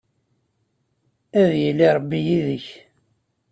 [1.41, 2.65] Ad yili Ṛebbi yid-k.